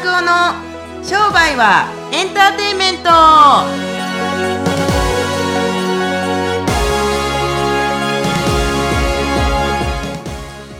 [0.00, 0.54] 拓夫の
[1.04, 3.10] 商売はエンターテインメント。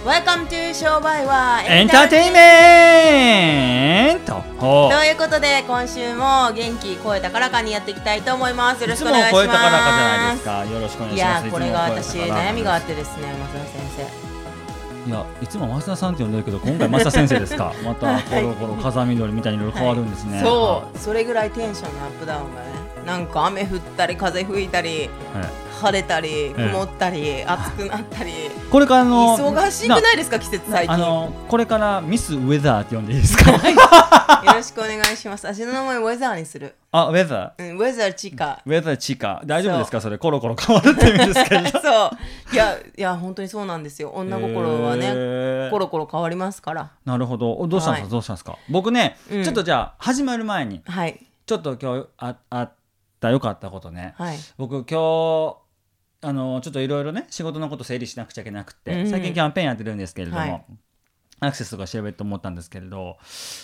[0.08, 4.42] Welcome to 商売はエンターテインメント。
[4.58, 8.82] ということで今週も元気声高らかにやっていきたいと思います。
[8.82, 9.34] よろしくお願いします。
[9.34, 10.64] 声高らかじゃないですか。
[10.64, 11.46] よろしくお願いいします。
[11.46, 14.29] やこれが私悩みがあってですね増田先
[15.06, 17.72] いやいつも増田さんって呼んでるけど今回増田先生ですか。
[17.84, 20.98] またコロコロ風見鶏みたいにいろいろ変わるんですね、生そう。
[20.98, 22.68] それぐらいテンションのアップダウンがね。
[23.06, 25.42] なんか雨降ったり風吹いたりはい。
[25.42, 28.32] はい晴れたり曇ったり、暑くなったり。
[28.70, 30.94] これからあの忙しくないですか季節最近。
[30.94, 33.50] あのこれからミスウェザーって呼んでいいですか？
[33.50, 33.58] よ
[34.54, 35.46] ろしくお願いします。
[35.46, 40.00] 私の名前ウェザーにする、あウェザーうん、ウェザーチカウェザーチカ大丈夫ですか？
[40.00, 41.68] それコロコロ変わるって意味ですけど。
[41.78, 42.10] そう。
[42.52, 44.10] いやいや本当にそうなんですよ。
[44.10, 45.70] 女心はね、へー。
[45.70, 46.90] コロコロ変わりますから。
[47.04, 47.52] なるほど。
[47.54, 48.10] おどうしたんですか、はい。
[48.10, 48.58] どうしたんですか？
[48.68, 49.44] 僕ね、うん。
[49.44, 51.24] ちょっとじゃあ始まる前にはい。
[51.46, 52.72] ちょっと今日ああっ
[53.20, 54.36] た良かったことね、はい。
[54.58, 55.56] 僕今日
[56.22, 59.10] あのちょっといろいろね仕事のこと整理しなくちゃいけなくて、うん。
[59.10, 60.64] 最近キャンペーンやってるんですけれども、はい
[61.40, 63.16] アクセスとか調べてと思ったんですけれど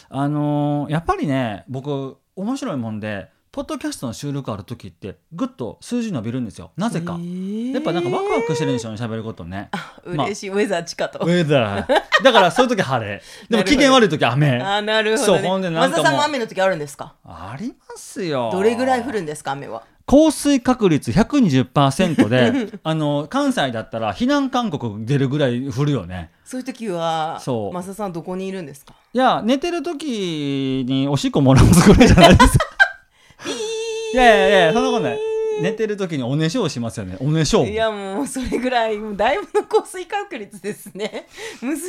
[0.09, 6.73] あのやっぱりね僕面白いもんでポッドキャストの収録ある時ってぐっと数字伸びるんですよ。
[6.77, 9.71] なぜか、やっぱなんかワクワクしてるんでしょうね喋ることね。
[10.05, 12.23] まあ嬉しい、ウェザーチカとウェザー。
[12.23, 13.23] だからそういう時晴れ。
[13.49, 14.61] でも機嫌悪い時雨。
[14.61, 17.15] あなるほど、ね、そうほんでなんさんも雨の時あるんですか？
[17.25, 18.51] ありますよ。
[18.53, 19.85] どれぐらい降るんですか雨は？
[20.05, 27.75] 降水確率120%で あの関西だったら避難勧告出るぐらい降るよねそういう時はそう。
[27.75, 28.95] 増田さんどこにいるんですか？
[29.13, 32.65] いや寝てる時におしっこもらうぐらいじゃないですか。
[34.15, 35.19] いやいやいやそんなことない。
[35.59, 37.17] 寝てる時におねしょをしますよね。
[37.19, 41.27] おねしょいやもうそれぐらいもうだいぶの降水確率ですね。
[41.63, 41.83] 娘さ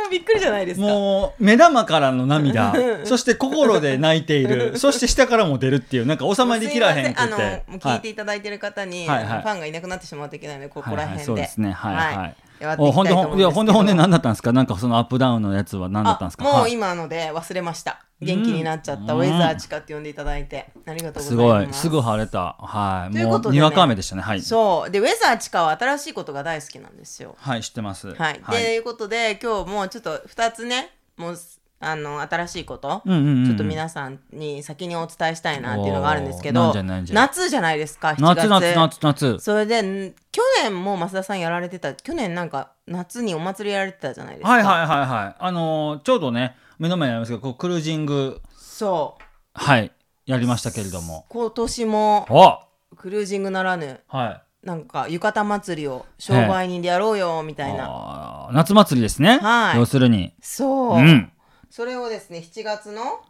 [0.00, 0.86] んもびっくりじゃないですか。
[0.86, 2.72] もう目玉からの涙。
[3.04, 4.76] そして心で泣いている。
[4.78, 7.22] そして下からも出るっていうなんか収まりきらへんくて。
[7.22, 7.44] あのも
[7.74, 9.42] う聞いはていただいてる方に、はいはい。
[9.42, 11.72] ファンがいなくなってしまうといけないのでここら辺で、はいはいそうですね。
[11.72, 12.16] はい。
[12.16, 13.50] はいやっていほんでほんいやたいと思うんですけど。
[13.50, 14.52] ほんでほんで何だったんですか？
[14.52, 16.48] なんかそのアップダウンのやつは何だったんですか？
[16.48, 18.04] あもうはい今ので忘れました。
[18.20, 19.20] 元気になっちゃった、うん。
[19.20, 20.70] ウェザーチカって呼んでいただいて。
[20.86, 21.64] ありがとうござすいます。
[21.64, 22.56] ごいすぐ晴れた。
[22.58, 23.14] はい。
[23.14, 23.50] もということでね。
[23.50, 24.22] うにわか雨でしたね。
[24.22, 24.42] はい。
[24.42, 24.90] そう。
[24.90, 27.34] でウェザーチカは新しいことが大好きなんですよ。
[27.38, 28.14] はい知ってます。
[28.14, 28.78] はい、とい。
[28.78, 31.38] うことで今日もうちょっと2つねもう
[31.82, 33.46] あの新しいこと、うんうんうんうん。
[33.46, 38.48] ちょっと皆さんに先にお伝えしたいなっていうのがあるんですけど夏じゃないですか7月。
[38.48, 39.38] 夏夏夏夏。
[39.40, 44.50] それでん去年も増田さんやられてた去年なんか夏にお祭りやられてたじゃないですか。
[44.50, 45.36] はいはいはいはい。
[45.38, 48.42] あのーちょうどね目の前にありますけどこうクルージング。
[48.56, 49.24] そう。
[49.54, 49.90] はい。
[50.26, 51.24] やりましたけれども。
[51.28, 52.96] 今年もお！
[52.96, 54.42] クルージングならぬはい。
[54.66, 61.32] なんか浴衣祭りを商売人でやろうよみたいな、夏祭りですねはい要するにそう、うん
[61.70, 63.20] それをですね7月の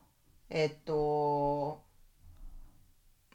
[0.48, 1.82] えっと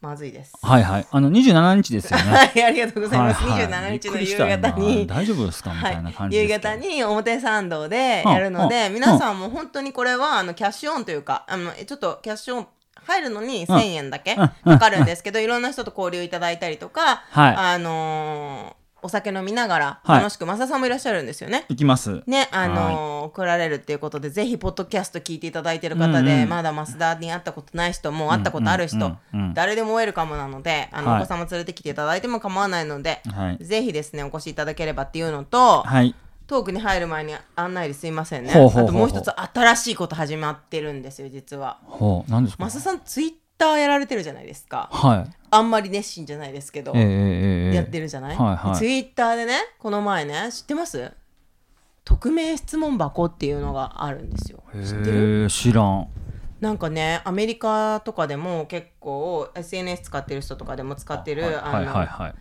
[0.02, 0.52] まずいです。
[0.62, 1.06] はいはい。
[1.10, 2.24] あの27日ですよね。
[2.30, 3.72] はいありがとうございます、はいはい。
[3.72, 5.02] 27日の夕方に。
[5.04, 5.72] 今大丈夫ですか？
[5.72, 6.74] みたいな感じ夕ですけど。
[6.74, 8.94] 方に表参道でやるので、うん。
[8.94, 12.68] 皆さんも本当にこれはあのキャッシュオンというかあのちょっとキャッシュオン
[13.06, 14.48] 入るのに1000円だけうん。
[14.74, 17.54] かかるんですけど、いろんな人と交流いただいたりとか、はい。
[17.56, 20.18] あのーお酒飲みながらはい。
[20.20, 21.64] 楽しく、増田さんもいらっしゃるんですよね。
[21.68, 22.22] いきます。
[22.26, 26.42] ね、あのー来られるっていうことで、ぜひ、ポッドキャスト聞いていただいてる方で、うん。
[26.42, 29.54] うんまだ増田に会ったことない人、もう会ったことある人、うんうんうんうん。
[29.54, 31.22] 誰でもウェルカムなので、あの、はい。
[31.22, 33.64] お子様連れてきていただいても構わないので、はい。
[33.64, 36.14] ぜひですね、お越しいただければっていうのと、はい。
[36.46, 38.52] トークに入る前に案内ですいませんね。
[38.52, 38.84] ほうほうほうほう。
[38.84, 41.78] あともう一つ新しいこと始まってるんですよ、実は。
[41.84, 42.30] ほう。
[42.30, 42.64] 何ですか？
[42.70, 44.88] 増田さん、ツイッターやられてるじゃないですか。
[44.92, 45.30] はい。
[45.50, 47.74] あんまり熱心じゃないですけど、ええええええ。
[47.74, 48.76] やってるじゃない、はいはい。
[48.76, 51.12] ツイッターでね、この前ね、知ってます？
[52.04, 54.62] 匿名質問箱っていうのがあるんですよ。
[54.74, 55.48] 知ってる？
[55.50, 56.08] 知らん。
[56.60, 62.34] なんかね、アメリカとかでも結構 SNS 使ってる人とかでも使ってる、はいあのはい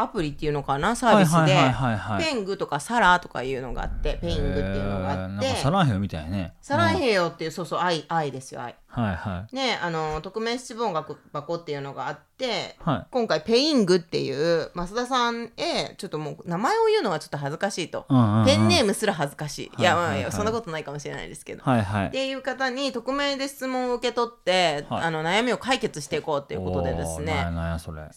[0.00, 0.94] アプリっていうのかな？
[0.94, 5.48] サービスで、ペングとかサラとかいうのがあってペイングっていうのがあって。
[5.48, 6.54] かサランヘヨみたいね。
[6.62, 9.54] サラヘヨっていうそうそう愛愛ですよ愛はいはい。
[9.54, 13.06] ねあの匿名質問箱っていうのがあって、はい。
[13.10, 20.20] 今回ペイングっていう増田さんへちょっともう名前を言うのはちょっと恥ずかしいと、うんうんうんペンネームすら恥ずかしい、はいはいはい。
[20.20, 22.06] いやそんなことないかもしれないですけど、はいはい。
[22.08, 25.02] っていう方に匿名で質問を受け取って、はい。
[25.02, 27.46] あの悩みを解決していこうということでですね。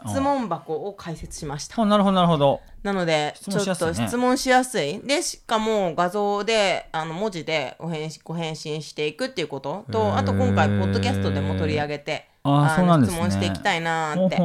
[0.08, 1.86] 質問箱を開設しました。
[1.86, 2.62] なるほどなるほど。
[2.84, 5.00] なので質ちょっと質問しやすい。
[5.02, 13.18] でしかも画像であの文字でご返信ご返信していくっていうこととあと今回ポッドキャストでも取り上げてあそうなんですね。
[13.18, 14.38] 質問していきたいなーって。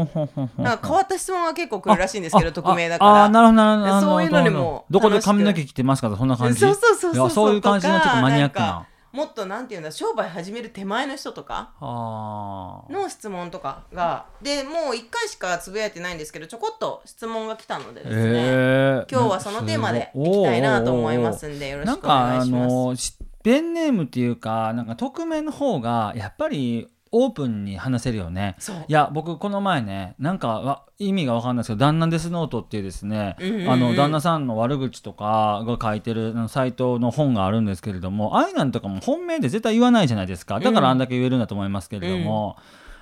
[0.63, 3.11] なんか変わった質問が結構来るらしいんですけどあ匿名だから。
[3.11, 5.01] ああなるほどなるほどそういうのにもど。
[5.01, 6.61] こで髪の毛切ってますかそんな感じ？
[6.61, 7.55] そうそうそうそうそう。
[7.55, 8.87] いう感じのちょっとマニアックな。
[9.13, 19.11] もっとなんていうんだ商売始める手前の人とかの質問とかがでもう1回しかつぶやいてないんですけどちょこっと質問が来たのでですね、えー。
[19.11, 23.26] 今日はそのテーマでいきたいなと思いますんでよろしくお願いします。
[23.47, 28.57] ペンネームっていうかなんか匿名の方がやっぱりオープンに話せるよね。
[28.89, 33.71] いや僕この前ねなんかわ意味が分かんないですけど「旦那デスノート」っていうですね、うんうんうん。
[33.71, 40.59] あの旦那さんの悪口とかが書いてるサイトの本があるんですけれどもああいうなんとかも本命で絶対言わないじゃないですか。
[40.59, 42.57] だからあんだけ言えるんだと思いますけれども、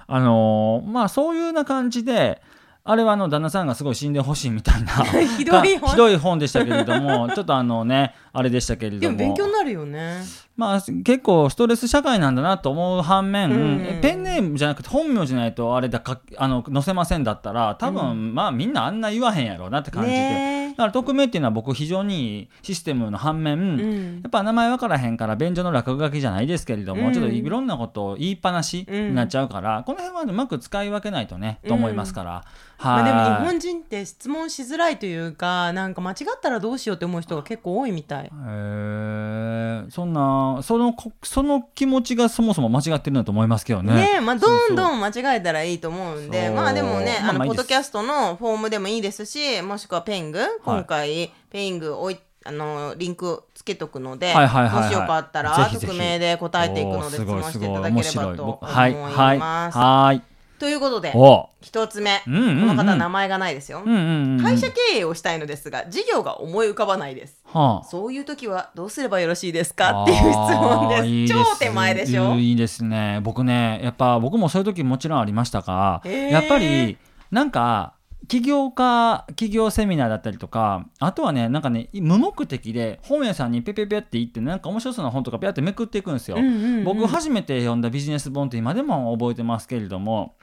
[0.07, 2.43] あのーまあそういうような感じで
[2.87, 4.93] あれはあの旦那さんがすごい死んでほしいみたいな。
[5.39, 5.89] ひどい本。
[5.93, 9.17] ひどい本でしたけれどもちょっとあのねあれでしたけれども。
[9.17, 10.21] 勉強になるよね。
[10.55, 13.57] まあ結構ストレス社会なんだなと思う反面、うん。
[13.57, 24.21] うんえペンネームじゃなくて本名じゃないとあれだかあの載せませんだったら多分、まあみんなあんな言わへんやろうなって感じで、ねだから匿名っていうのは僕非常にいいシステムの反面、うん。
[24.23, 27.13] やっぱ名前分からへんから便所の落書きじゃないですけれども、うん。
[27.13, 32.45] ちょっといろんなことを言いっぱなしになっちゃうから、この辺はうまく使い分けないとね、と思いますから。
[32.79, 33.41] まあ、でもはい。
[33.41, 38.25] 日本人って質問しづらいというかなんか間違ったらどうしようって思う人が結構多いみたい。
[38.25, 43.95] へえそんなそのこその気持ちがそもそも間違ってるんだと思いますけどね。
[43.95, 46.51] ねえまあ、どんどんん間違えたらいいと思うんで。
[46.51, 54.85] まあでもね、あのポッドキャストのフォームでもいいですしもしくはペング、今回ペイングおいあのリンクつけとくので、はいはいはいはい。
[54.85, 58.37] もしよかったら匿名で答えていくので質問していただければと思い。
[58.37, 59.79] 僕はいはいます。
[59.79, 60.34] はい
[60.65, 61.51] ということでお。
[61.61, 62.61] 一つ目、うんうんうん。
[62.61, 67.43] この方名前がないですよ、うんうんうん会社経営をしたいのですが事業が思い浮かばないです。
[67.45, 67.85] はあ。
[67.85, 70.05] そういう時はどうすればよろしいですか？
[70.05, 71.07] っていう質問です。
[71.07, 72.35] いい超手前でしょ？
[72.37, 73.21] いいですね。
[73.23, 76.97] 僕ねやっぱ僕もそういう時もちろんありましたが、やっぱり
[77.31, 77.93] なんか
[78.27, 86.39] 起業家企業セミナーだったりとかあとはねなんかね無目的で本屋さんにペペペって行ってなんか面白そうな本とかペってめくっていくんですよ。
[86.39, 86.85] うんうんうん。
[86.85, 90.37] 僕初めて読んだビジネス本って今でも覚えてますけれども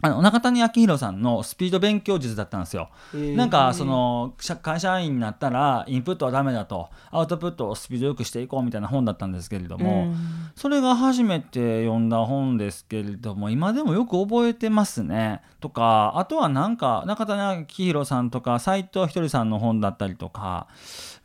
[0.00, 2.90] あの中谷明宏さんのスピード勉強術だったんですよ。
[3.14, 10.14] なんかその社会社員になったらインプットはダメだとアウトプットをスピードよくしていこうみたいな本だったんですけれども、うん
[10.56, 15.42] それが初めて読んだ本ですけれども今でもよく覚えてますね。
[15.60, 20.68] とかあとはなんか中谷明宏さんとか斎藤ひとりさんの本だったりとか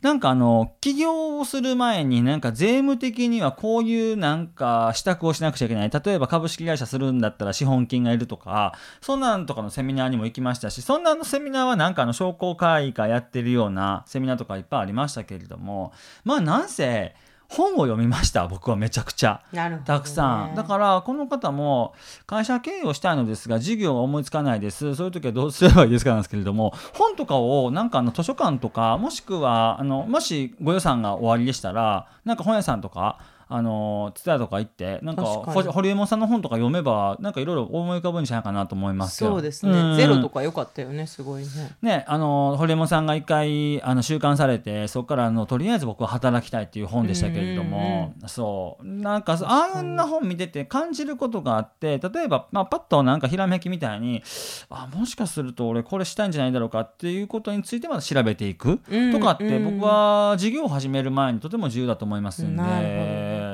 [0.00, 8.59] なんかあの起業をする前になんか税務的にはこういうなんか支度をしなくちゃいけない例えば株式会社するんだったら資本金がいるとか
[9.00, 15.92] そんなんとかのセミナーにも行きましたしそんなのセミナーはなんかあの商工会がやってるようなセミナーとかいっぱいありましたけれども
[16.24, 17.14] まあなんせ
[17.50, 19.42] 本を読みました僕はめちゃくちゃ。
[19.52, 19.82] ね。
[19.84, 20.54] たくさん。
[20.54, 24.94] だからこの方も会社経営をしたいのですが事業が思いつかないです。
[24.94, 33.18] そういう時はどうすればいいですかなんですけれども本とかをなんかあの図書館とかもしくはあのもしご予算が終わりでしたらなんか本屋さんとか
[33.50, 35.62] あのツタヤとか行ってなんか確かに。
[35.64, 39.22] ほ堀江門さんの本とか読めばなんかいろいろ思い浮かぶんじゃないかなと思います。
[39.24, 39.96] よそうですね、うん。
[39.96, 41.48] ゼロとか良かったよねすごいね。
[41.82, 48.86] ね、あの堀江さんが一回あの収監されてそこからあのとりあえず僕は働きたいっていう本でしたけれども、そう。
[48.86, 54.22] なんかそうああんな本見てて感じることがあって例えば、まあ、パッとなんかひらめきみたいに
[54.68, 58.80] あもしかすると俺これしたいんじゃないだろうかっていうことについてまた調べていく？
[58.90, 62.64] うんとかってうん僕は事業を始める前にとても重要だと思いますんな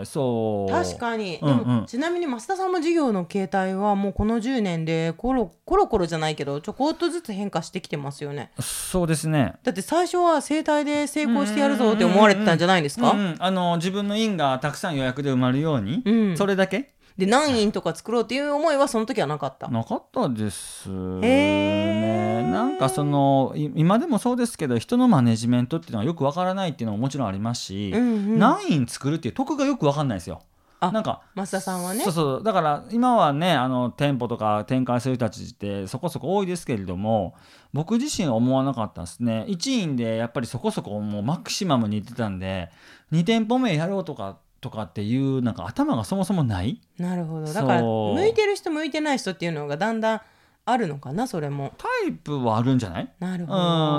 [0.04, 0.72] そう。
[0.72, 1.58] 確かに、うんうん。
[1.58, 8.50] でもちなみに増田さんの事業の形態はもうこの10年でコロコロコロじゃないけどちょこっとずつ変化してきてますよね。
[8.60, 9.54] そうですね。
[9.62, 16.36] だって最初は生態で成功してやるぞって思われてたんじゃないですか、うんうんあの自分の印がたくさん予約で埋まるように、うん。
[16.36, 19.68] それだけで何人とか作ろうっていう思いはその時はなかった。
[19.68, 22.42] なかったですね。
[22.50, 28.04] なんかそのい今でもそうですけど人のマネジメントっていうのはよくわからないっていうのももちろんありますし、うんう
[28.36, 28.38] ん。
[28.38, 30.42] 何人作るっていう得がよくわかんないですよ。
[30.78, 32.04] あなんか増田さんはね？
[32.04, 32.42] そうそう。
[32.42, 37.34] だから今はねあの店舗とか展開する人たちってそこそこ多いですけれども
[37.72, 39.46] 僕自身は思わなかったですね。
[39.48, 42.68] 1員でやっぱりそこそこもうマキシマムに行ってたんで
[43.10, 46.80] 2店舗目やろうとかとかっていうなんか頭がそもそもない。
[46.98, 47.52] なるほど。
[47.52, 50.20] だから向いてる人向いてない人っていうのがだんだん
[50.68, 51.72] あるのかなそれも。
[51.78, 53.08] タイプはあるんじゃない？
[53.20, 53.54] なるうほ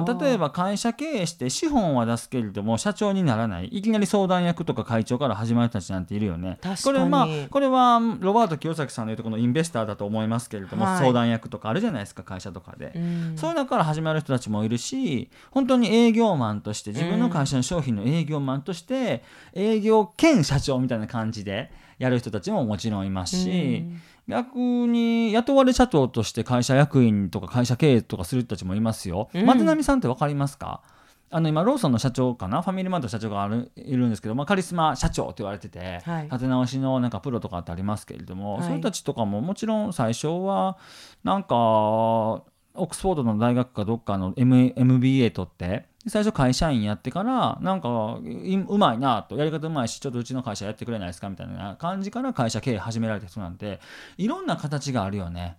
[0.06, 0.16] ど。
[0.16, 3.68] ん、例えば会社経営して資本は出すけれども社長にならない。
[3.68, 6.60] いきなり相談役とか会長から始まる人たちなんているよね。
[6.62, 6.98] 確かに。
[6.98, 10.98] これ,、まあ、これはロバート清崎さんの言うとこのインベスターだと思いますけれども、はい。
[11.00, 12.92] 相談役とかあるじゃないですか会社とかで。
[12.96, 13.38] うん。
[13.38, 29.30] そういう中から始まる人たちもいるし本当に営業マンとして自分の会社の商品の営業マンとして営業兼社長みたいな感じでやる人たちももちろんいますし、うん逆に雇われ社長として会社役員とか会社経営とかする人たちもいますよ。
[29.34, 29.46] うん。
[29.46, 30.82] 松並さんって分かりますか？
[31.30, 32.62] あの今ローソンの社長かな？
[32.62, 36.24] ファミリーマートの社長があるいるんですけど、まあ、カリスマ社長って言われてて、はい。
[36.26, 38.64] 立て直しのなんかプロとかってありますけれども、はい。
[38.64, 40.78] そういう人たちとかももちろん最初は
[41.24, 42.44] なんかオ
[42.76, 49.36] ックスフォードの大学かどっかの、M、MBA 取ってで最初会社員やってからなんかいうまいなと。
[49.38, 53.80] やり方うまいしちょっとうちの会社やってくれないですかみたいな感じから会社経営始められた人なんて
[54.18, 55.58] いろんな形があるよね。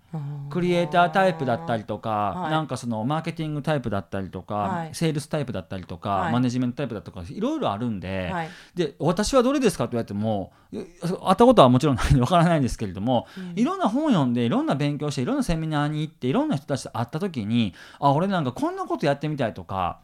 [0.51, 2.51] クリエイタータイプだったりとか、はい。
[2.51, 4.95] なんかそのマーケティングタイプだったりとか、はい。
[4.95, 6.33] セールスタイプだったりとか、はい。
[6.33, 8.49] マネジメントタイプだとかいろいろあるんで,、はい。
[8.75, 10.85] で私はどれですかって言われてもい会
[11.33, 19.99] ったことはもちろんないんでわからないんですけれども、いろんな本読んでいろんな勉強していろんなセミナーに行っていろんな人たちと会った時にあ俺なんかこんなことやってみたいとか。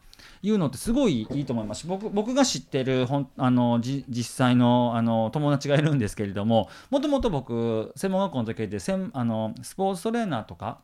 [0.45, 1.87] いうのってすごいいいと思います。
[1.87, 10.81] 僕僕が知ってるほんあのじ実際のあの友達がいるんですけれどももともと僕専門学校の時で専あのスポーツトレーナーとか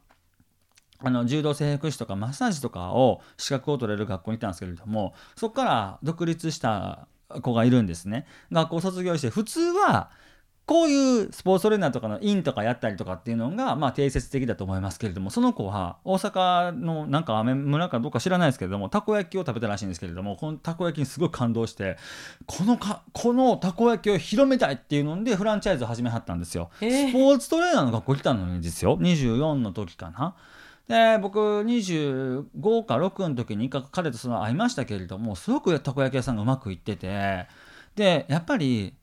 [1.03, 7.07] あの柔道整復師とかマッサージとかを資格を取れる学校に行ったんですけれどもそこから独立した
[7.41, 8.25] 子がいるんですね。
[8.51, 10.09] 学校卒業して普通は
[10.65, 21.97] こういうスポーツトレーナーとかの院とかやったりとかっていうのがまあ定説的だと思いますけれどもその子は大阪のなんか雨村かどうか知らないですけれどもたこ焼きを食べたらしいんですけれどもこのたこ焼きにすごい感動して
[22.45, 26.69] このかこのたこ焼きを広めたいっていうのでフランチャイズを始めはったんですよ。
[26.79, 30.35] えースポーツトレーナーの学校来たのにですよ24の時かな。
[30.87, 37.47] で僕25か6の時にか彼とその会いましたけれどもすごくたこ焼き屋さんがうまくいってて
[37.95, 38.93] でやっぱり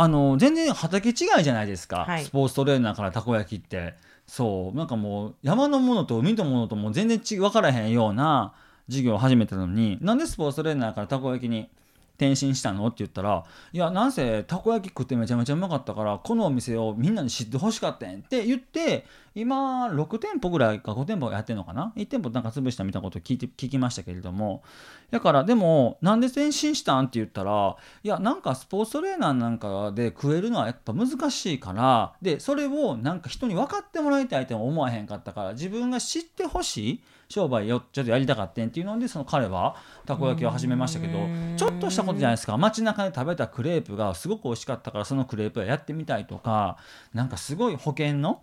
[0.00, 2.24] あの全然畑違いじゃないですか、はい。
[2.24, 3.94] スポーツトレーナーからたこ焼きって。
[4.28, 4.76] そう。
[4.76, 8.54] なんかもう山のものと海のものともう全然ち分からへんような
[8.86, 11.68] 授業を始めたのになんでスポーツトレーナーからたこ焼きに
[12.18, 12.84] 転身したの？
[12.88, 19.06] って言ったら「いやなんせたこ焼き食ってめちゃめちゃうまかったからこのお店をみんなに知ってほしかったん」って言って
[19.36, 24.62] 今6店舗ぐらいか5店舗やってんのかな？1店舗なんか潰したみたいなこと聞いて聞きましたけれども。
[25.10, 27.06] だからでもなんで転身したん？
[27.06, 41.54] って言ったらいやなんかスポーツトレーナーなんかで食えるのはやっぱ難しいからでそれをなんか人に分かってもらいたいとも思わへんかったから自分が知ってほしい商売をちょっとやりたかったんっていうのでその彼はたこ焼きを始めましたけどうん。
[41.56, 42.56] ちょっとしたことじゃないですか。
[42.56, 46.78] 街中で食べたクレープがすごく美味しかったからそのクレープをやってみたいとか
[47.12, 48.42] なんかすごい保険の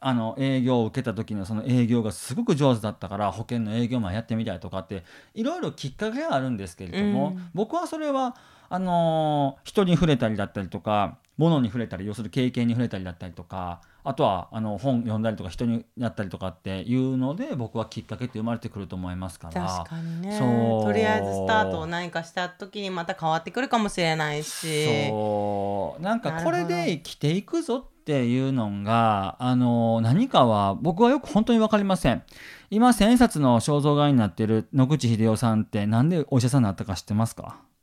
[0.00, 5.02] あの営業を受けた時のその営業がすごく上手だったから保険の営業マンやってみたいとかって
[5.34, 7.50] いろいろきっかけがあるんですけれども、うん。
[7.54, 8.36] 僕はそれは
[8.68, 19.66] あのー人に触れたりだったりとか物に触れたり要する経験に触れたりだったりとかあとはあの本読んだりとか人にやったりとかっていうので僕はきっかけって生まれてくると思いますから。
[19.66, 20.38] 確かにね。
[20.38, 25.08] とりあえずスタートを何かした時にまた変わってくるかもしれないし。
[25.08, 26.02] そう。
[26.02, 32.22] なんかこれで生きていくぞっていうのがあの何かは僕はよく本当に分かりません。
[32.70, 37.42] 今千円札の肖像画になってる野口英世さんってなんでお医者さんになったか知ってますか？
[37.42, 37.73] た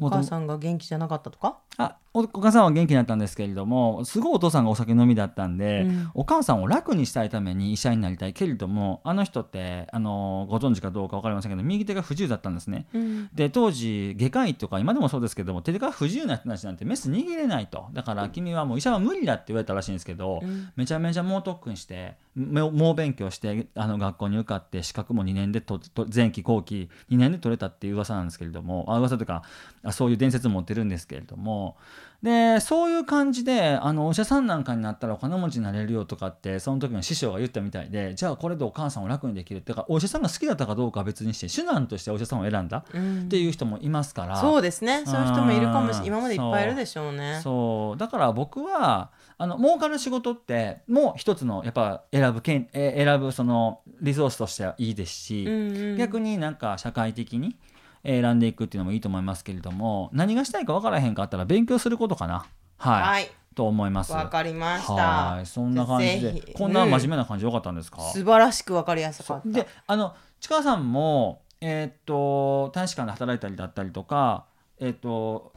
[0.00, 1.58] お母さんが元気じゃなかったとか？
[1.76, 6.10] あおお母さんは元気だったんですけれどもすごいお父さんがお酒飲みだったんで、うん。
[6.14, 12.86] お母さんを楽にしたいために医者になりたいけれどもあの人ってあのご存知かどうか分かりませんけど右手が不自由だったんですね。
[12.92, 13.30] うん。
[13.32, 17.86] で当時外科医とか今でもそうですけども手が不自由な人たちなんてメス握れないと。
[17.92, 20.70] だから君はもう医者は無理だって言われたらしいんですけど、うん。
[20.76, 29.42] めちゃめちゃ猛特訓して猛猛勉強してあの学校に受かって資格も2年でとと前期後期2年で取れたっていう噂なんですけれどもあ噂というか
[29.82, 31.76] あそういう伝説持ってるんですけれども。
[32.22, 43.22] でそういう感じであのお医者さんなんかになったらお金持ちになれるよとかってその時の師匠が言ったみたいでじゃあこれでお母さんを楽にできるっていうかお医者さんが好きだったかどうかは別にして手段としてお医者さんを選んだうん。
[43.22, 45.04] っていう人もいますから、そうですね。
[45.06, 46.02] そういう人もいるかもしう。
[46.02, 47.40] ん今までいっぱいいるでしょうね。
[47.42, 47.98] そう。
[47.98, 55.96] だから僕はあの儲かる仕事ってもう一つのやっぱ選ぶけんえ選ぶそのリソースとしてはいいですし、うんうん。
[55.96, 57.56] 逆になんか社会的に
[58.04, 62.46] 選んでいくっていうのもいいと思いますけれども何がしたいか分からへんかったら勉強することかな。
[62.76, 63.30] はい、はい。
[63.54, 64.12] と思います。
[64.12, 64.94] わかりました。
[64.94, 65.46] はい。
[65.46, 69.48] そんな感じでこんな真面目な感じでよかったんですか、素晴らしくわかりやすかった。
[69.48, 74.46] であの市川さんも、えーっと大使館で働いたりだったりとか、
[74.78, 75.52] えーっと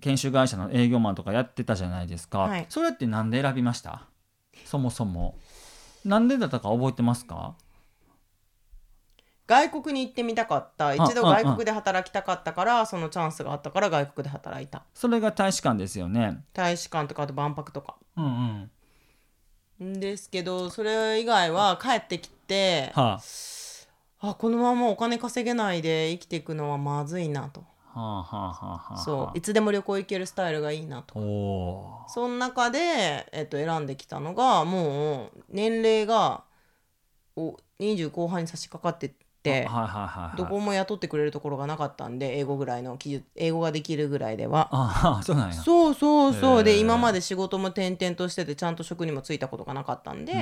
[0.00, 2.66] 研修会社の営業マンとかやってたじゃないですか、はい。
[2.68, 4.02] それってなんで選びました？
[4.64, 5.36] そもそも
[6.06, 7.54] なんでだったか覚えてますか？
[9.46, 10.94] 外国に行ってみたかった。
[10.94, 14.84] 一度外国で働きたかったからそのチャンスがあったから外国で働いた。
[14.94, 16.44] それが大使館ですよね。
[16.52, 17.96] 大使館とかあと万博とか。
[18.16, 18.70] うんうん。
[19.96, 23.20] んですけどそれ以外は帰ってきては
[24.20, 27.62] あこのままお金稼げないで生きていくのはまずいなと
[28.00, 28.96] あ、はあはあはあはあ。
[28.98, 36.44] そういつでも旅行行けるスタイルがいいなとおおその中で、えっと、選んできたのがもう年齢が
[37.34, 40.36] お20後半に差し掛かってっててはいはいはいはい。
[40.36, 44.68] どこも雇ってくれるところがなかったんで英語ぐらいの技術英語ができるぐらいでは。
[44.72, 45.54] ああそうなんや。
[45.54, 50.32] そうそうそう、で今まで仕事も転々としててちゃんと職にも就いたことがなかったんで、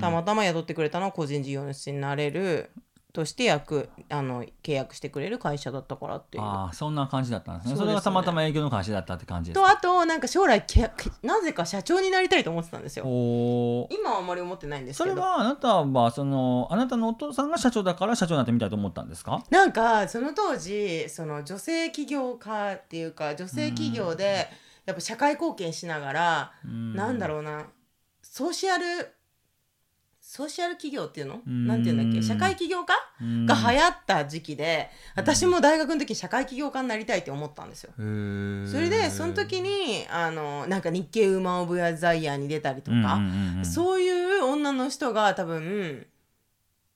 [0.00, 2.70] たまたま雇ってくれたのは個人事業主になれる
[3.14, 6.42] として役あの契約してくれる会社だったからっていう。
[6.42, 7.76] ああそんな感じだったんですね。
[7.76, 10.90] それがたまたま営業の会社だったって感じですとあとなんか将来け
[11.22, 13.04] なぜか社長になりたいと思ってたんですよ。
[13.06, 13.94] おー。
[13.94, 15.10] 今はあんまり思ってないんですけど。
[15.10, 19.44] それはあなたはそのあなたのお父さんが社長だから社長になってみたいと思ったんですか？
[19.48, 24.48] なんかその当時その女性起業家っていうか女性企業で
[24.86, 27.66] やっぱ社会貢献しながら、なんだろうな
[28.22, 29.13] ソーシャル
[30.34, 31.68] ソーシャル企業っていうの、ん。
[31.68, 32.20] なんていうんだっけ？
[32.20, 32.92] 社会起業家？
[33.20, 33.46] うん。
[33.46, 37.92] が流行った時期で、私も大学の時社会起業家になりたいって思ったんですよ。
[37.96, 38.02] そ
[38.80, 43.20] れでその時にあのなんか日経ウーマン・オブ・ザ・イヤーに出たりとか、
[43.62, 46.04] そういう女の人が多分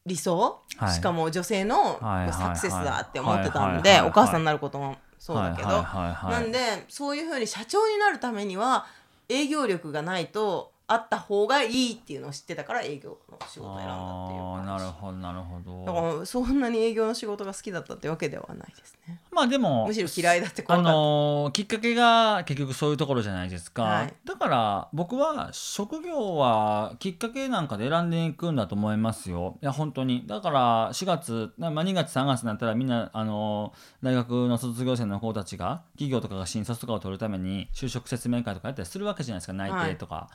[0.05, 0.91] 理想、はい。
[0.91, 8.87] しかも女性のサクセスだって思ってたんでお母さんになることもそうだけど、なんでそういうふうに社長になるためには
[9.29, 15.81] 営業力がないとあった方がいいっていうのを知ってたから営業の仕事を選んだっていうああなる感ほどなるほど。
[15.81, 19.21] じだからそんなに営業の仕事が好きだったってわけではないですね。
[19.31, 24.15] まあでもむしろ嫌いだってあ怖かった、のーきっかけが結局そういうところじゃないですか、はい。
[24.25, 29.59] だから僕は職業はきっかけなんかで選んでいくんだと思いますよ。
[29.63, 30.27] いや本当に。
[30.27, 39.53] だから4月、まあ、2月3月になったらみんな、あのー大学の卒業生の子たちが企業とかが新卒とかを取るために就職説明会とかやったりするわけじゃないですか。
[39.53, 40.29] 内定とか。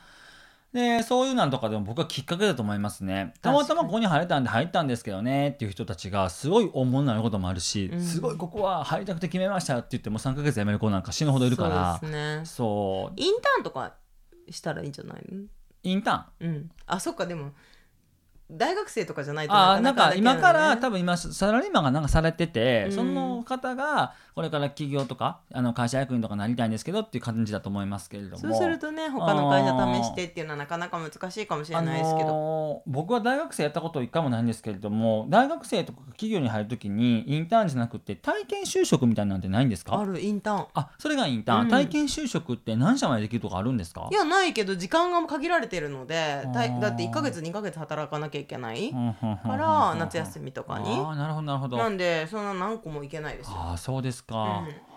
[0.74, 3.32] でそういうなんとかでも僕はきっかけだと思いますね。
[3.40, 8.00] たまたまここに入れたんで入ったんですけどねっていう人たちがすごい大物になることもあるし、うん。
[8.02, 11.98] すごいここは入りたくて決めましたって言っても3ヶ月辞める子なんか死ぬほどいるから。
[12.00, 12.44] そうですね。
[12.44, 13.20] そう。
[13.20, 13.94] インターンとか
[14.50, 15.44] したらいいんじゃないの？
[15.84, 16.48] インターン。
[16.48, 16.70] うん。
[16.86, 17.52] あそっかでも
[18.56, 20.32] 大学生とかじゃないとなんかないのね。
[20.32, 22.92] 今から多分今サラリーマンがなんかされてて、うん。
[22.92, 28.38] その方がこれから企業とかあの会社役員とかなりたいんですけどっていう感じだと思いますけれども。
[28.38, 39.98] そうするとね他の会社試してっていうのはなかなか難しいかもしれないですけあど、のー僕は大学生やったこと一回もないんですけれども大学生とか企業に入るときにインターンじゃなくて体験就職みたいなんてないんですか？
[39.98, 40.66] あるインターン。
[40.74, 41.68] あそれがインターン、うん。
[41.68, 44.08] 体験就職って何社までできるとかあるんですか？
[44.10, 48.96] いやないけど時間が限られてるのでだって1ヶ月2ヶ月働かなきゃいけないか
[49.42, 50.90] から夏休みとかに。
[50.90, 51.76] ああなるほどなるほど。
[51.76, 53.56] なんでそんな何個もいけないですよ。
[53.56, 54.42] ああそうですか、うん。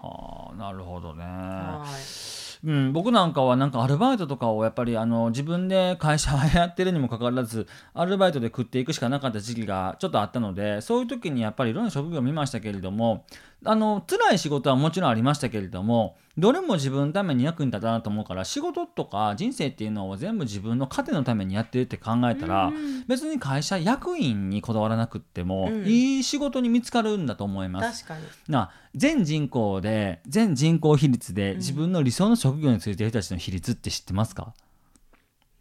[0.02, 1.24] はあなるほどね。
[1.24, 2.38] はい。
[2.64, 13.26] うん、僕なんかはなんかアルバイトとかをやっぱりあの自分で会社やってるにもかかわらずアルバイトで食っていくしかなかった時期がちょっとあったのでそういう時にやっぱりいろんな職業を見ましたけれども
[13.65, 25.88] あの辛い仕事はもちろんありましたけれどもどれも自分のために役に立たなと思うから仕事とか人生っていうのを全部自分の糧のためにやってるって考えたら、うん別に会社役員にこだわらなくっても、うん。
[25.88, 28.06] いい仕事に見つかるんだと思います。
[28.06, 28.26] 確かに。
[28.50, 31.58] な全人口で全人口比率でん。
[31.58, 34.54] 自分の理想の職業についてる人たちの比率って知ってますか、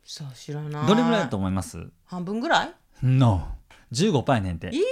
[0.05, 0.87] そう知らない。
[0.87, 1.89] どれぐらいだと思います？
[2.05, 3.47] 半分ぐらい ?No
[3.93, 4.67] 15%やねんて。
[4.69, 4.83] えー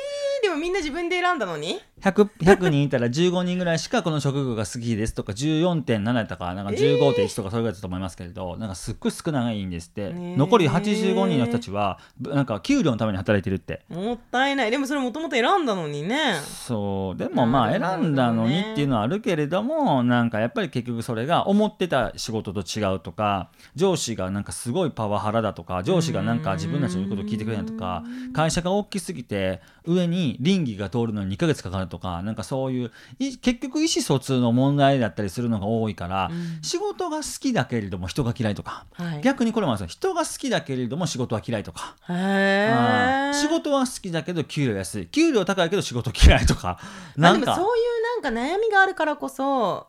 [0.44, 1.80] でもみんな自分で選んだのに？
[2.04, 13.84] 100, 100人いたら15人ぐらいしかこの職業が好きですとか14.7やったかなんか15.1とかそれぐらいだと思いますけれど、なんかすっごい少ないんですって、ねえ残り85人の人たちはぶなんか給料のために働いてるって。
[13.88, 14.70] もったいない。
[14.70, 16.34] でもそれもともと選んだのにね。
[16.44, 17.18] そう。
[17.18, 36.62] でもまあ選んだのにっていうのはあるけれどもなんかやっぱり結局それが思ってた仕事と違うとか上司がなんかすごいパワハラだとか上司がなんか自分たちの言うことを聞いてくれないとか会社が大きすぎて上に倫理が通るのに2ヶ月かかるとかなんかそういうい結局意思疎通の問題だったりするのが多いから、うん。
[36.62, 39.20] 仕事が好きだけれども人が嫌いとか、はい。
[39.20, 39.98] 逆にこれもあるんですよ。
[39.98, 41.96] 人が好きだけれども仕事は嫌いとか。
[42.06, 45.06] 仕事は好きだけど給料安い。
[45.06, 46.78] 給料高いけど仕事嫌いとか。
[47.16, 47.56] なんか。
[47.56, 47.80] そうい
[48.20, 49.88] うなんか悩みがあるからこそ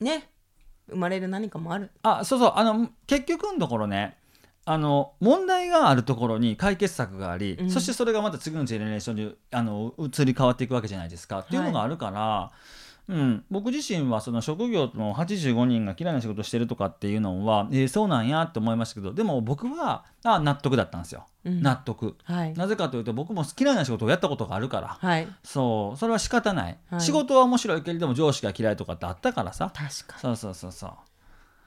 [0.00, 0.30] ね
[0.88, 1.90] 生まれる何かもある。
[2.02, 2.52] あそうそう。
[2.56, 4.16] あの結局のところね
[4.68, 7.70] あの問題があるところに解決策があり、うん。
[7.70, 12.50] そしてそれがまた次のジェネレーションにあの移り変わっていくわけじゃないですか、っていうのがあるから、
[13.08, 21.62] うん、僕自身はその職業の85人が嫌いな仕事してるとかっていうのは、えーそうなんやって思いましたけどでも僕はあ納得だったんですよ、うん。
[21.62, 22.16] 納得。
[22.24, 22.52] はい。
[22.54, 25.28] なぜかというと僕も嫌いな仕事をやったことがあるから、はい。
[25.44, 25.96] そう。
[25.96, 27.00] それは仕方ない、はい。
[27.00, 29.70] 仕事は面白いけれども上司が嫌いとかってあったからさ。
[29.72, 30.90] 確かそうそうそうそう。
[30.90, 30.96] に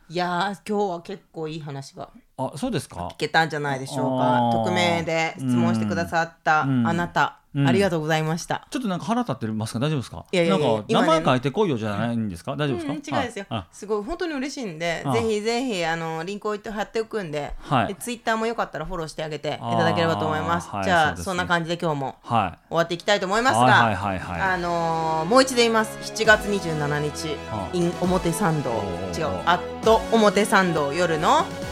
[0.10, 3.10] いやー今日は結構いい話があそうですか？
[3.13, 4.50] 聞けたんじゃないでしょうか。
[4.65, 6.88] 匿名で質問してくださったうん。
[6.88, 7.68] あなた、うん。
[7.68, 8.68] ありがとうございました。
[8.70, 9.80] ちょっとなんか腹立ってますか？
[9.80, 10.26] 大丈夫ですか？
[10.32, 12.56] いやいやいやなんか名前書いてこいよじゃないんですか？
[12.56, 13.46] 大丈夫ですか、うん、違うですよ。
[13.50, 13.66] あ。
[13.72, 17.88] すごい本当に嬉しいんで、あぜひぜひあのリンクを貼っておくんで、はい。
[17.88, 20.70] でツイッターもよかったらフォローしてあげていただければと思います。
[20.84, 21.24] じゃあね。
[21.24, 22.68] そんな感じで今日もはい。
[22.70, 24.42] 終わっていきたいと思いますが、はいはいはいはい。
[24.54, 25.98] あのーもう一度言います。
[26.14, 28.70] 7月27日あ in 表参道
[29.18, 31.69] 違うアット表参道夜のはい。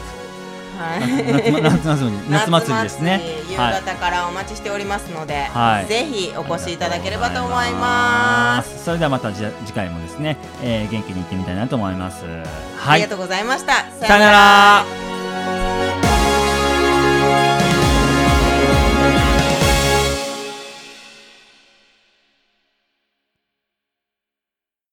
[0.78, 3.20] 夏夏祭り夏祭りですね。
[3.50, 3.74] 夕はい。
[3.74, 5.86] 方からお待ちしておりますので、はい。
[5.86, 8.78] ぜひお越しいただければと思います。
[8.78, 12.24] すそれではまたじ次回もですね、えー元気に行ってみたいなと思います。
[12.24, 13.00] あはい。
[13.00, 13.86] りがとうございました。
[14.00, 15.07] さよなら